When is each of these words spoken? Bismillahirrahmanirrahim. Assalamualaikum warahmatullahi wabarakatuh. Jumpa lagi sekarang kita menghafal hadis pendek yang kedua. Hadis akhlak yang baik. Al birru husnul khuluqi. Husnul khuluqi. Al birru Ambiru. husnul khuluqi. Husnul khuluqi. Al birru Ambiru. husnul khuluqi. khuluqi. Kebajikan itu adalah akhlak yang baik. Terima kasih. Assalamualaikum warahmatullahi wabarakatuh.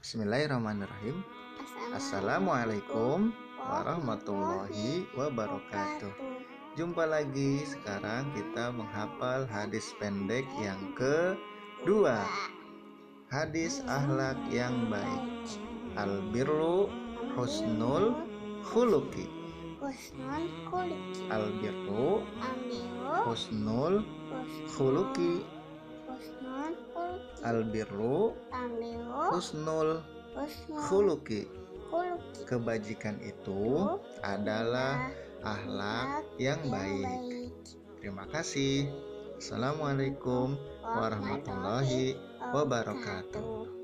Bismillahirrahmanirrahim. 0.00 1.20
Assalamualaikum 1.92 3.36
warahmatullahi 3.60 5.04
wabarakatuh. 5.12 6.08
Jumpa 6.72 7.04
lagi 7.04 7.68
sekarang 7.68 8.32
kita 8.32 8.72
menghafal 8.72 9.44
hadis 9.44 9.92
pendek 10.00 10.48
yang 10.56 10.96
kedua. 10.96 12.24
Hadis 13.28 13.84
akhlak 13.84 14.40
yang 14.48 14.88
baik. 14.88 15.60
Al 16.00 16.24
birru 16.32 16.88
husnul 17.36 18.24
khuluqi. 18.72 19.28
Husnul 19.84 20.48
khuluqi. 20.64 21.28
Al 21.28 21.44
birru 21.60 22.24
Ambiru. 22.40 23.16
husnul 23.28 23.94
khuluqi. 24.64 25.59
Husnul 26.70 27.14
khuluqi. 27.18 27.46
Al 27.46 27.58
birru 27.66 28.20
Ambiru. 28.52 29.20
husnul 29.34 29.90
khuluqi. 30.86 31.40
khuluqi. 31.90 32.46
Kebajikan 32.46 33.18
itu 33.22 33.98
adalah 34.22 35.10
akhlak 35.42 36.26
yang 36.38 36.60
baik. 36.70 37.50
Terima 37.98 38.26
kasih. 38.30 38.90
Assalamualaikum 39.40 40.54
warahmatullahi 40.84 42.14
wabarakatuh. 42.52 43.79